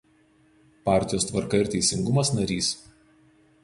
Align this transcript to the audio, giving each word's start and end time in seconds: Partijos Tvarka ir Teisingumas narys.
Partijos 0.89 1.29
Tvarka 1.33 1.61
ir 1.65 1.71
Teisingumas 1.77 2.35
narys. 2.39 2.75